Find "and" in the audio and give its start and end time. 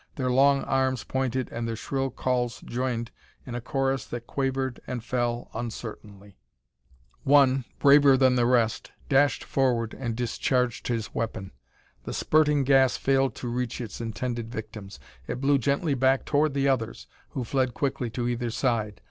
1.51-1.67, 4.87-5.03, 9.93-10.15